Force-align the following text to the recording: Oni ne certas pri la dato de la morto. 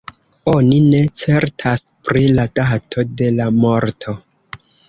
Oni 0.53 0.79
ne 0.85 1.01
certas 1.25 1.85
pri 2.09 2.23
la 2.39 2.47
dato 2.61 3.07
de 3.21 3.29
la 3.37 3.49
morto. 3.63 4.21